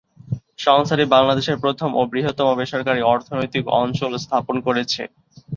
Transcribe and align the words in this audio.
সংস্থাটি 0.59 1.05
বাংলাদেশের 1.15 1.57
প্রথম 1.63 1.89
ও 1.95 2.11
বৃহত্তম 2.11 2.47
বেসরকারী 2.59 3.01
অর্থনৈতিক 3.05 3.63
অঞ্চল 3.81 4.11
স্থাপন 4.17 4.55
করেছে। 4.67 5.01